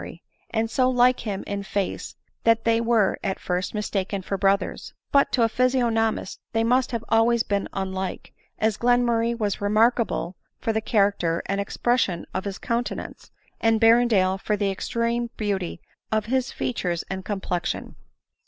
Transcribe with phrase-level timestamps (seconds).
[0.03, 4.95] murray, and so like him in face, that they were, at first, mistaken for brothers:
[5.11, 10.35] but to a physiognomist they must have always been unlike; as Glenmurray was remark able
[10.59, 13.29] for the character and expression of his countenance,
[13.59, 15.79] and Berrendale for the extreme ~beauty
[16.11, 17.95] of his features and complexion.